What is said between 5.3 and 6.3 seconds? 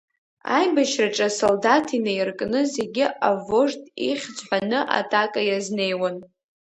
иазнеиуан.